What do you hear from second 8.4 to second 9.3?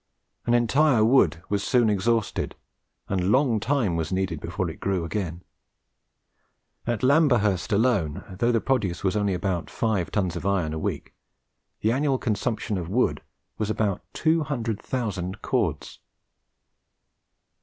the produce was